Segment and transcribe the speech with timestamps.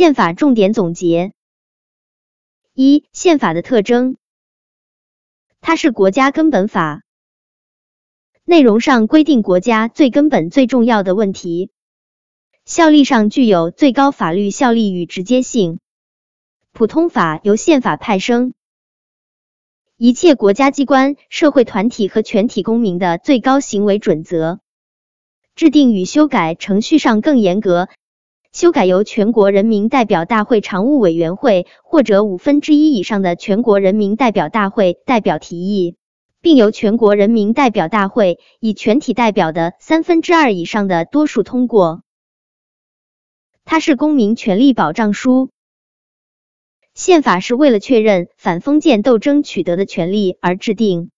[0.00, 1.34] 宪法重点总结：
[2.72, 4.16] 一、宪法的特征，
[5.60, 7.02] 它是国家根本法，
[8.44, 11.70] 内容上规定国家最根本、最重要的问题，
[12.64, 15.80] 效力上具有最高法律效力与直接性。
[16.72, 18.54] 普通法由宪法派生。
[19.98, 24.60] 一切国家机关、社会团体和全体公民的最高行为准则，
[25.54, 27.90] 制定与修改程序上更严格。
[28.52, 35.96] 修改由全国人民代表大会常务委员会或者五分之一以上的全国人民代表大会代表提议，
[36.40, 42.02] 并由全国人民代表大会以全体代表的三分之二以上的多数通过。
[43.64, 45.50] 它是公民权利保障书。
[46.92, 51.12] 宪法是为了确认反封建斗争取得的权利而制定，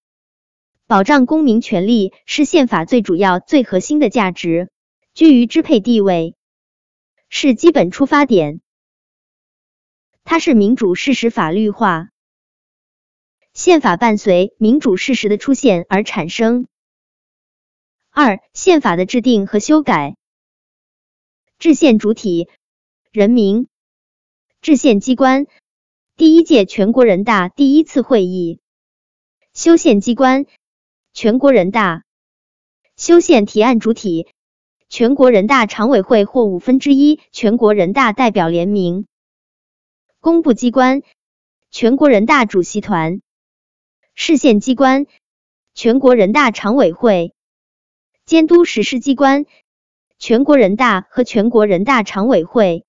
[0.87, 4.71] 保障公民权利是宪法最主要、最核心的价值，
[5.15, 6.37] 居于支配地位，
[7.35, 8.61] 是基本出发点。
[10.23, 12.11] 它是民主事实法律化，
[13.55, 16.69] 宪法伴随民主事实的出现而产生。
[18.11, 20.15] 二、宪法的制定和修改，
[21.59, 22.51] 制宪主体
[23.13, 23.67] 人民，
[24.61, 25.47] 制宪机关。
[26.17, 28.61] 第一届全国人大第一次会议，
[29.55, 30.45] 修宪机关
[31.15, 32.05] 全国人大，
[32.99, 34.29] 修宪提案主体
[34.93, 39.07] 全国人大常委会或五分之一全国人大代表联名，
[40.21, 41.01] 公布机关
[41.71, 43.23] 全国人大主席团，
[44.15, 45.07] 市县机关
[45.73, 47.33] 全国人大常委会，
[48.27, 49.47] 监督实施机关
[50.19, 52.85] 全国人大和全国人大常委会。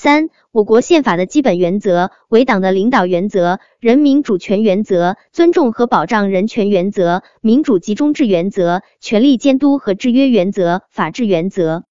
[0.00, 11.82] 三、我国宪法的基本原则为党的领导原则、人民主权原则、尊重和保障人权原则、民主集中制原则、权力监督和制约原则、法治原则。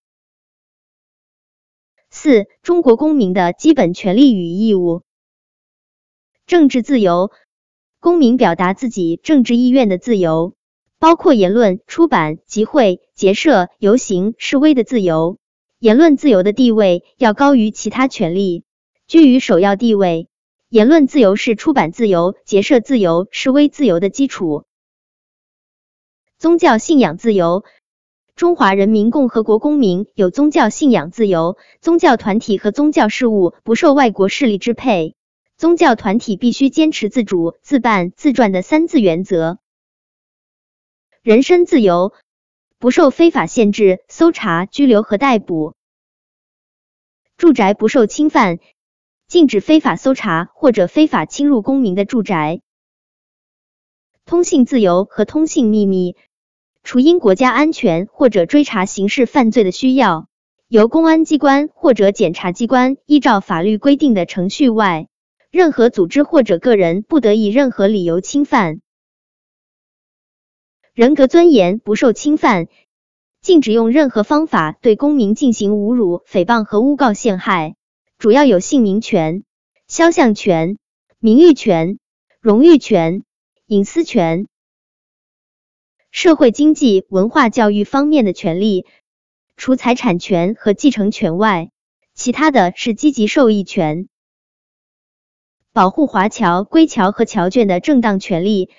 [2.09, 5.02] 四、中国公民的基本权利与义务：
[6.45, 7.31] 政治自由，
[8.00, 10.56] 公民表达自己政治意愿的自由，
[10.97, 15.40] 包括言论、出版、集会、结社、游行、示威的自由。
[15.80, 18.64] 言论自由的地位要高于其他权利，
[19.06, 20.28] 居于首要地位。
[20.70, 24.66] 言论自由是出版自由、结社自由、示威自由的基础。
[26.40, 27.64] 宗教信仰自由，
[28.36, 35.16] 中华人民共和国公民有宗教信仰自由，宗教团体和宗教事务不受外国势力支配，
[35.58, 39.59] 宗教团体必须坚持自主、自办、自传的三自原则。
[41.22, 42.14] 人身自由。
[42.80, 45.74] 不受非法限制、搜查、拘留和逮捕；
[47.36, 48.60] 住宅不受侵犯，
[49.28, 52.60] 禁止非法搜查或者非法侵入公民的住宅；
[54.26, 56.16] 通信自由和通信秘密，
[56.84, 60.28] 除因国家安全或者追查刑事犯罪的需要，
[60.68, 65.08] 由公安机关或者检察机关依照法律规定的程序外，
[65.50, 68.82] 任何组织或者个人不得以任何理由侵犯。
[70.97, 72.69] 人格尊严不受侵犯，
[73.40, 77.75] 禁止用任何方法对公民进行侮辱、诽谤和诬告陷害，
[78.18, 79.44] 主要有姓名权、
[79.88, 80.80] 肖像权、
[81.19, 82.00] 名誉权、
[82.41, 83.22] 荣誉权、
[83.68, 84.47] 隐私权、
[86.09, 88.88] 社会经济文化教育方面的权利，
[89.56, 91.69] 除财产权和继承权外，
[92.16, 94.09] 其他的是积极受益权。
[95.74, 98.72] 保护华侨、归侨和侨眷的正当权利。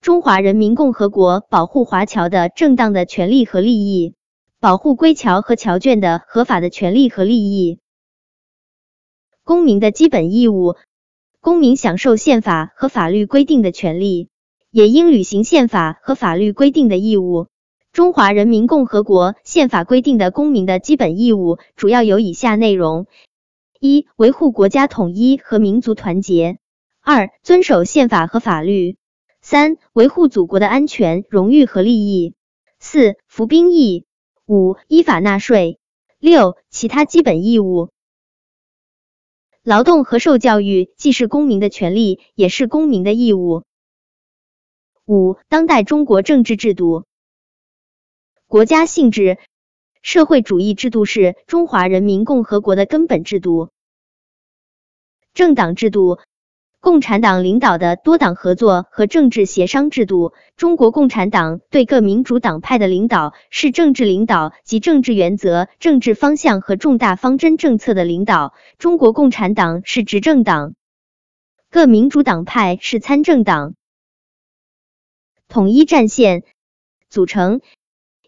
[0.00, 4.14] 中华人民共和国保护华侨的正当的权利和利益，
[4.60, 7.80] 保护归侨和侨眷的合法的权利和利益。
[9.42, 10.76] 公民的基本义务：
[11.40, 14.28] 公民享受宪法和法律规定的权利，
[14.70, 17.48] 也应履行宪法和法律规定的义务。
[17.92, 23.06] 中华人民共和国宪法规定的公民的基本义务主要有以下内容：
[23.80, 26.58] 一、维护国家统一和民族团结；
[27.02, 28.96] 二、遵守宪法和法律。
[29.50, 32.34] 三、维护祖国的安全、荣誉和利益；
[32.80, 34.04] 四、服兵役；
[34.44, 35.78] 五、依法纳税；
[36.18, 37.88] 六、其他基本义务。
[39.62, 43.64] 劳动和受教育既是公民的权利，也是公民的义务。
[45.06, 47.06] 五、当代中国政治制度。
[48.48, 49.38] 国家性质，
[50.02, 53.70] 社会主义制度是中华人民共和国的根本制度。
[55.32, 56.18] 政党制度。
[56.80, 60.32] 共产党领导的多党合作和政治协商制度。
[60.56, 68.54] 中国共产党对各民主党派的领导是政治领导及政治原则、政治方向和重大方针政策的领导。
[68.78, 70.74] 中国共产党是执政党，
[71.68, 73.74] 各民主党派是参政党。
[75.48, 76.44] 统一战线
[77.08, 77.60] 组成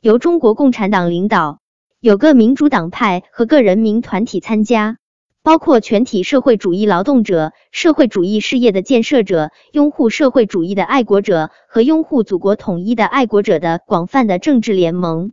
[0.01, 1.61] 由中国共产党领导，
[2.01, 4.99] 有各民主党派和个人民团体参加，
[5.43, 15.33] 包括全体社会主义劳动者、社会主义事业的建设者、拥护社会主义的爱国者和拥护祖国统一的爱国者的广泛的政治联盟。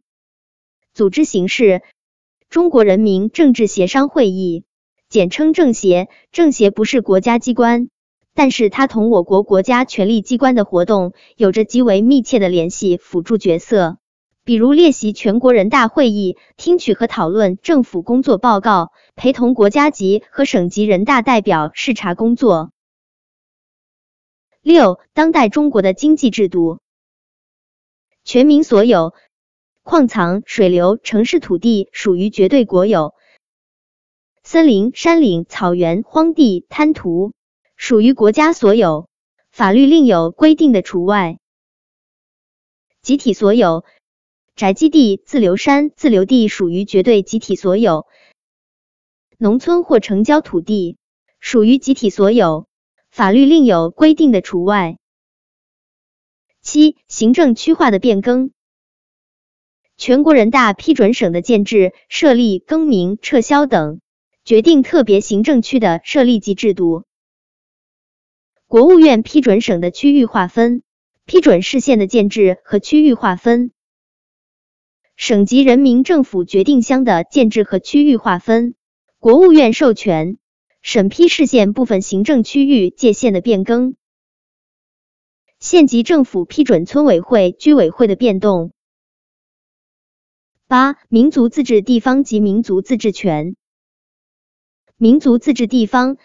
[0.93, 1.81] 组织形式：
[2.49, 4.63] 中国人民政治协商会议，
[5.09, 6.07] 简称政协。
[6.31, 7.89] 政协不是国家机关，
[8.33, 13.97] 但是它同我国国家权力机关的活动有着极为密切的联系，辅助角色。
[14.47, 22.71] 比如列席全国人大会议，听取和讨论政府工作报告，陪同国家级和省级人大代表视察工作。
[24.61, 26.79] 六、当代中国的经济制度，
[28.23, 29.13] 全民所有，
[29.83, 33.15] 矿藏、水流、城市土地属于绝对国有，
[34.45, 37.33] 森林、山岭、草原、荒地、滩涂
[37.75, 39.09] 属于国家所有，
[39.51, 41.37] 法律另有规定的除外，
[43.01, 43.83] 集体所有。
[44.57, 48.07] 宅基地、自留山、自留地属于绝对集体所有，
[49.37, 50.97] 农村或城郊土地
[51.39, 52.67] 属于集体所有，
[53.11, 54.97] 法律另有规定的除外。
[56.63, 58.49] 七、行政区划的变更，
[59.95, 64.01] 全国人大批准省的建制、设立、更名、撤销等，
[64.43, 67.03] 决定特别行政区的设立及制度。
[68.65, 70.81] 国务院批准省的区域划分，
[71.25, 73.71] 批准市县的建制和区域划分。
[75.17, 78.75] 省级人民政府决定乡的建制和区域划分，
[79.17, 80.37] 国务院授权
[80.83, 83.95] 审批市县部分行政区域界限的变更，
[85.59, 88.71] 县级政府批准村委会、居委会的变动。
[90.67, 93.55] 八、民族自治地方及民族自治权，
[94.97, 96.17] 民族自治地方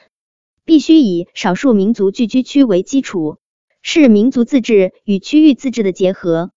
[0.66, 3.38] 必须以少数民族聚居区为基础，
[3.80, 6.52] 是民族自治与区域自治的结合。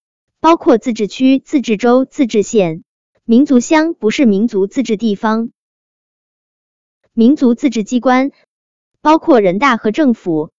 [0.46, 2.84] 包括自治区、自治州、自治县、
[3.24, 5.50] 民族乡，不是民族自治地方。
[7.12, 8.30] 民族自治机关
[9.00, 10.52] 包括人大和政府。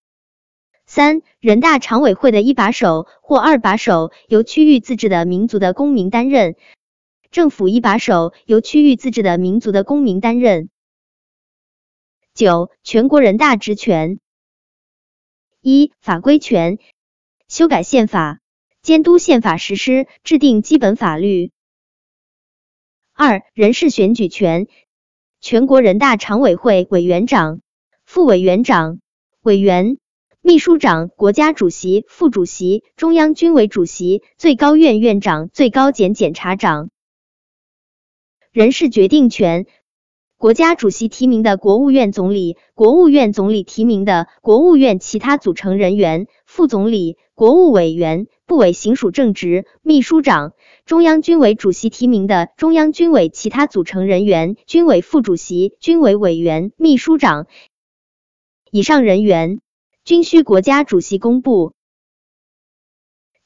[0.86, 6.57] 三、人大常委会的一把手或二把手由区域自治的民族的公民担任，
[7.31, 10.69] 政府一把手由区域自治的民族的公民担任。
[12.33, 14.19] 九、全国人大职权：
[15.62, 16.78] 一、法规权，
[17.48, 18.42] 修改宪法。
[18.88, 21.51] 监督宪法实施，制定基本法律。
[23.12, 24.68] 二、人事选举权，
[25.42, 27.60] 全国人大常委会委员长、
[28.06, 29.01] 副委员长、
[29.42, 29.98] 委员、
[30.39, 36.90] 秘书长、国家主席、副主席、中央军委主席、最高院院长、最高检检察长。
[38.54, 39.66] 人事决定权，
[40.38, 48.28] 国家主席提名的国务院总理，国务院总理提名的国务院其他组成人员，副总理、国务委员。
[48.45, 50.54] 部委行署正职秘书长，
[50.86, 57.48] 中央军委主席提名的中央军委其他组成人员，军委副主席、军委委员、秘书长
[58.72, 59.60] 以上人员，
[60.06, 61.74] 均需国家主席公布。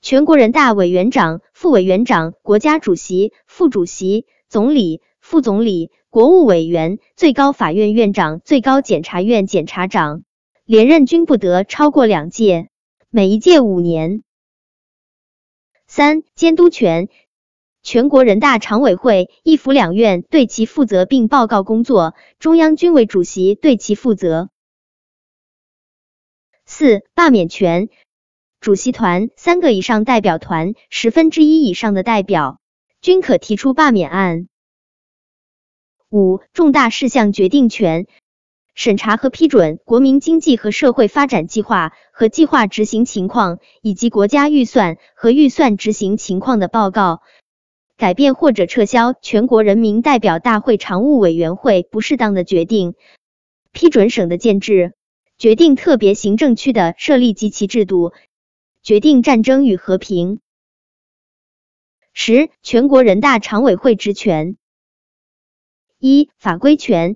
[0.04, 10.24] 全国人大委员长、副委员长、国家主席、副主席、总理、副总理、国务委员、最高法院院长、最高检察院检察长
[10.66, 12.68] 连任均不得超过两届，
[13.10, 14.24] 每一届五年。
[15.88, 17.08] 三、监督权，
[17.82, 24.50] 全国人大常委会、一府两院对其负责并报告工作，中央军委主席对其负责。
[26.66, 27.88] 四、罢免权，
[28.60, 32.60] 主席团三个以上代表团十分之一以上的代表
[33.00, 34.50] 均可提出罢免案。
[36.12, 38.06] 五、重大事项决定权。
[38.74, 47.22] 审查和批准国民经济和社会发展计划和计划执行情况，以及国家预算和预算执行情况的报告。
[47.96, 52.96] 改变或者撤销全国人民代表大会常务委员会不适当的决定。
[53.72, 54.94] 批准省的建制，
[55.38, 58.12] 决定特别行政区的设立及其制度，
[58.84, 60.40] 决定战争与和平。
[62.12, 64.58] 十、全国人大常委会职权：
[66.02, 67.16] 一、法规权。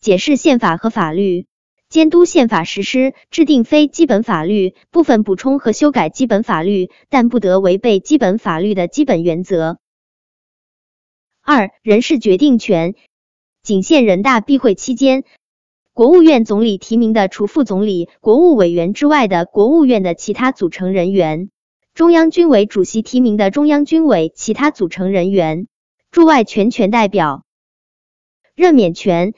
[0.00, 1.44] 解释宪法和法律，
[1.90, 9.78] 监督宪法实施，制定非基本法律，部分补充和修改基本法律，但不得违背基本法律的基本原则。
[11.42, 12.94] 二、人事决定权，
[13.62, 15.24] 仅限人大闭会期间，
[15.92, 21.50] 国务院总理提名的除副总理、国务委员之外的国务院的其他组成人员，
[21.92, 25.66] 中央军委主席提名的中央军委其他组成人员，
[26.10, 27.45] 驻外全权代表。
[28.56, 29.34] 任免权。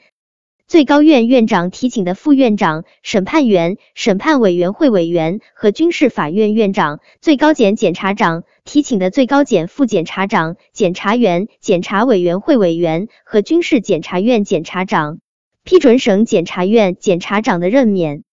[0.65, 15.19] 最高院院长提请的副院长、审判员、审判委员会委员和军事法院院长；最高检检察长提请的最高检副检察长、检察员、检察委员会委员和军事检察院检察长
[15.63, 18.23] 批准省检察院检察长的任免。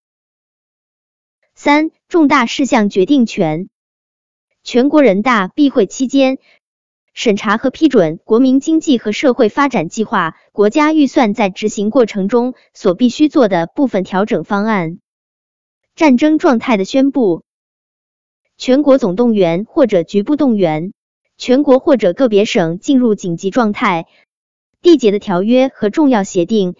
[1.53, 3.67] 三、重大事项决定权。
[4.63, 6.37] 全国人大闭会期间。
[7.17, 14.99] 审查和批准国民经济和社会发展计划、国家预算在执行过程中所必须做的部分调整方案。
[15.95, 17.41] 战争状态的宣布，
[18.55, 20.93] 全国总动员或者局部动员，
[21.39, 24.05] 全国或者个别省进入紧急状态。
[24.83, 26.75] 缔结的条约和重要协定，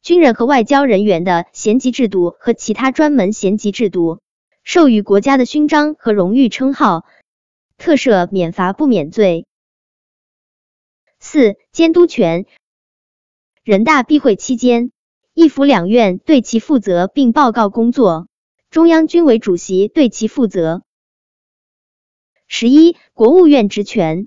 [0.00, 4.20] 军人和外交人员的衔级制度和其他专门衔级制度，
[4.64, 7.04] 授予国家的勋章和荣誉称号，
[7.76, 9.44] 特赦免罚不免罪。
[11.30, 12.46] 四、监督权。
[13.62, 14.92] 人大闭会期间，
[15.34, 18.28] 一府两院对其负责并报告工作，
[18.70, 20.80] 中央军委主席对其负责。
[22.46, 24.26] 十一、国务院职权。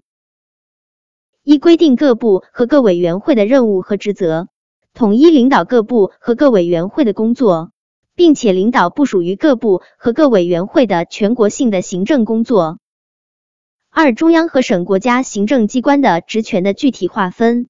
[1.41, 4.49] 依规定各部和各委员会的任务和职责，
[4.93, 7.71] 统一领导各部和各委员会的工作，
[8.13, 12.77] 并且领导不属于各部和各委员会的全国性的行政工作。
[13.93, 17.67] 二、中央和省国家行政机关的职权的具体划分。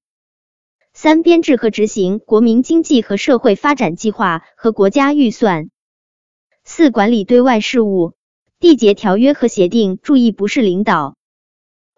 [0.92, 5.68] 三、编制和执行国民经济和社会发展计划和国家预算。
[6.62, 8.12] 四、管理对外事务。
[8.60, 11.16] 缔结条约和协定，注意不是领导。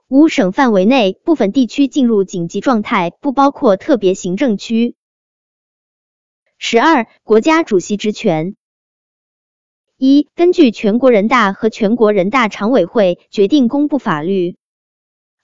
[0.09, 4.97] 五、省范围内部分地区进入紧急状态，不包括特别行政区。
[6.57, 8.57] 十二、国家主席职权。
[9.97, 14.57] 一、根据全国人大和全国人大常委会决定公布法律。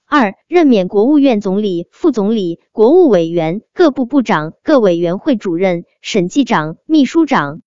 [0.07, 7.63] 二、任免国务院总理、副总理、国务委员、各部部长、各委员会主任、审计长、秘书长。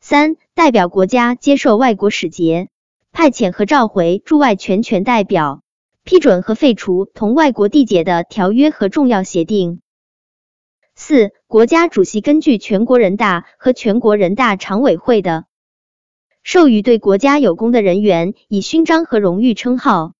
[0.00, 2.68] 三、代表国家接受外国使节，
[3.10, 5.62] 派遣和召回驻外全权代表，
[6.04, 9.80] 批准和废除同外国缔结的条约和重要协定。
[10.94, 15.46] 四、国家主席根据全国人大和全国人大常委会的。
[16.44, 20.12] 授予对国家有功的人员以勋章和荣誉称号。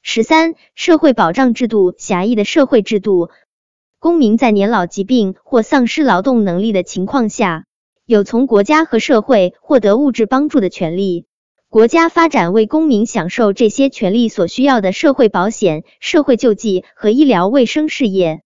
[0.00, 3.30] 十三、社会保障制度狭义的社会制度，
[3.98, 7.66] 公民在年老疾病或丧失劳动能力的情况下，
[8.06, 11.26] 有从国家和社会获得物质帮助的权利。
[11.68, 18.42] 国家发展为公民享受这些权利所需要的社会保险、社会救济和医疗卫生事业。